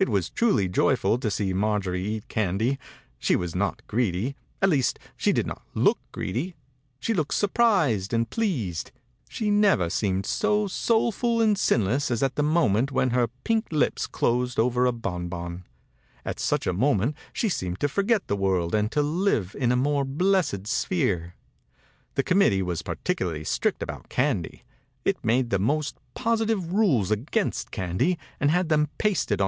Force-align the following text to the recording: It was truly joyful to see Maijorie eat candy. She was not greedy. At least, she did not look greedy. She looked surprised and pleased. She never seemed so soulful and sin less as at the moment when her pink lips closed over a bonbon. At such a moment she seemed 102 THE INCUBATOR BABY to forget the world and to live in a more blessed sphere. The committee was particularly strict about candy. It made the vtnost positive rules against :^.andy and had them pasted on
It 0.00 0.08
was 0.10 0.28
truly 0.28 0.68
joyful 0.68 1.16
to 1.16 1.30
see 1.30 1.54
Maijorie 1.54 2.02
eat 2.04 2.28
candy. 2.28 2.76
She 3.18 3.36
was 3.36 3.54
not 3.54 3.86
greedy. 3.86 4.34
At 4.60 4.68
least, 4.68 4.98
she 5.16 5.32
did 5.32 5.46
not 5.46 5.62
look 5.74 5.98
greedy. 6.12 6.56
She 7.00 7.14
looked 7.14 7.32
surprised 7.32 8.12
and 8.12 8.28
pleased. 8.28 8.90
She 9.30 9.50
never 9.50 9.88
seemed 9.88 10.26
so 10.26 10.66
soulful 10.66 11.40
and 11.40 11.56
sin 11.56 11.86
less 11.86 12.10
as 12.10 12.22
at 12.22 12.34
the 12.34 12.42
moment 12.42 12.90
when 12.92 13.10
her 13.10 13.28
pink 13.44 13.66
lips 13.70 14.06
closed 14.08 14.58
over 14.58 14.84
a 14.84 14.92
bonbon. 14.92 15.64
At 16.26 16.38
such 16.40 16.66
a 16.66 16.74
moment 16.74 17.16
she 17.32 17.48
seemed 17.48 17.82
102 17.82 17.86
THE 17.86 17.88
INCUBATOR 17.88 18.06
BABY 18.06 18.24
to 18.24 18.24
forget 18.26 18.26
the 18.26 18.42
world 18.44 18.74
and 18.74 18.92
to 18.92 19.00
live 19.02 19.56
in 19.58 19.70
a 19.70 19.76
more 19.76 20.04
blessed 20.04 20.66
sphere. 20.66 21.34
The 22.16 22.24
committee 22.24 22.62
was 22.62 22.82
particularly 22.82 23.44
strict 23.44 23.82
about 23.82 24.08
candy. 24.10 24.64
It 25.06 25.24
made 25.24 25.48
the 25.48 25.58
vtnost 25.58 25.94
positive 26.14 26.72
rules 26.72 27.10
against 27.12 27.70
:^.andy 27.70 28.18
and 28.38 28.50
had 28.50 28.68
them 28.68 28.90
pasted 28.98 29.40
on 29.40 29.42